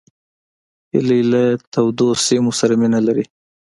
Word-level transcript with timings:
هیلۍ 0.91 1.21
له 1.31 1.43
تودو 1.73 2.07
سیمو 2.25 2.51
سره 2.59 2.73
مینه 2.81 2.99
لري 3.07 3.25